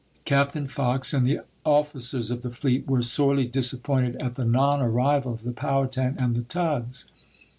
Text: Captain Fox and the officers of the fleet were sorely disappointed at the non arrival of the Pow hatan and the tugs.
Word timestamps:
Captain 0.25 0.65
Fox 0.65 1.13
and 1.13 1.27
the 1.27 1.41
officers 1.63 2.31
of 2.31 2.41
the 2.41 2.49
fleet 2.49 2.87
were 2.87 3.03
sorely 3.03 3.45
disappointed 3.45 4.15
at 4.19 4.33
the 4.33 4.43
non 4.43 4.81
arrival 4.81 5.31
of 5.31 5.43
the 5.43 5.51
Pow 5.53 5.83
hatan 5.85 6.15
and 6.17 6.33
the 6.33 6.41
tugs. 6.41 7.05